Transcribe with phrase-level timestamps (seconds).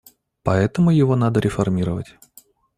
[0.41, 2.17] Поэтому его надо реформировать.